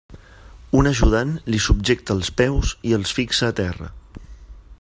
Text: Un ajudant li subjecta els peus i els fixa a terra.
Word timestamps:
Un 0.79 0.89
ajudant 0.91 1.35
li 1.55 1.59
subjecta 1.67 2.17
els 2.19 2.33
peus 2.41 2.75
i 2.93 2.97
els 3.01 3.15
fixa 3.19 3.51
a 3.53 3.59
terra. 3.65 3.95